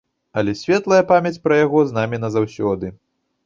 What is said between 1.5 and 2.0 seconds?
яго з